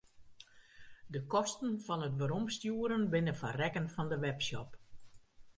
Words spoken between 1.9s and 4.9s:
it weromstjoeren binne foar rekken fan de webshop.